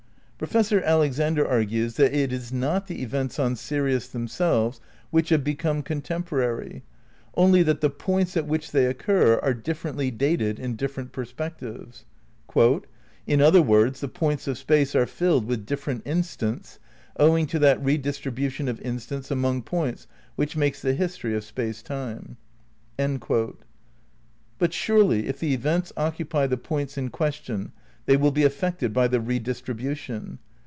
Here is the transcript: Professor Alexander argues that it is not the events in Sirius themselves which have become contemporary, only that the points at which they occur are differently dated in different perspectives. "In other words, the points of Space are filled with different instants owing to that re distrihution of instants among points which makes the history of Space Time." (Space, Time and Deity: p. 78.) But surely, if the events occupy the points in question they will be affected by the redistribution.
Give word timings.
Professor 0.43 0.81
Alexander 0.81 1.47
argues 1.47 1.97
that 1.97 2.15
it 2.15 2.33
is 2.33 2.51
not 2.51 2.87
the 2.87 3.03
events 3.03 3.37
in 3.37 3.55
Sirius 3.55 4.07
themselves 4.07 4.81
which 5.11 5.29
have 5.29 5.43
become 5.43 5.83
contemporary, 5.83 6.81
only 7.37 7.61
that 7.61 7.81
the 7.81 7.91
points 7.91 8.35
at 8.35 8.47
which 8.47 8.71
they 8.71 8.87
occur 8.87 9.37
are 9.43 9.53
differently 9.53 10.09
dated 10.09 10.57
in 10.59 10.75
different 10.75 11.11
perspectives. 11.11 12.05
"In 13.27 13.39
other 13.39 13.61
words, 13.61 13.99
the 14.01 14.07
points 14.07 14.47
of 14.47 14.57
Space 14.57 14.95
are 14.95 15.05
filled 15.05 15.45
with 15.45 15.67
different 15.67 16.01
instants 16.07 16.79
owing 17.17 17.45
to 17.45 17.59
that 17.59 17.79
re 17.85 17.99
distrihution 17.99 18.67
of 18.67 18.81
instants 18.81 19.29
among 19.29 19.61
points 19.61 20.07
which 20.37 20.57
makes 20.57 20.81
the 20.81 20.95
history 20.95 21.35
of 21.35 21.43
Space 21.43 21.83
Time." 21.83 22.37
(Space, 22.97 22.97
Time 22.97 22.97
and 22.97 23.19
Deity: 23.19 23.27
p. 23.27 23.33
78.) 23.37 23.65
But 24.57 24.73
surely, 24.73 25.27
if 25.27 25.37
the 25.39 25.53
events 25.53 25.93
occupy 25.95 26.47
the 26.47 26.57
points 26.57 26.97
in 26.97 27.09
question 27.09 27.73
they 28.07 28.17
will 28.17 28.31
be 28.31 28.43
affected 28.43 28.91
by 28.91 29.07
the 29.07 29.21
redistribution. 29.21 30.39